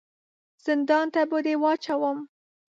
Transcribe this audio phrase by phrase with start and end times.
[0.65, 2.17] زندان ته به دي واچوم!